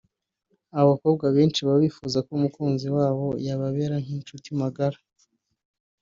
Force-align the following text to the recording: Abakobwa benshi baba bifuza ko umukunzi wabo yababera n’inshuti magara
Abakobwa 0.81 1.25
benshi 1.35 1.59
baba 1.65 1.81
bifuza 1.85 2.17
ko 2.25 2.31
umukunzi 2.37 2.87
wabo 2.95 3.27
yababera 3.45 3.95
n’inshuti 4.05 4.49
magara 4.61 4.97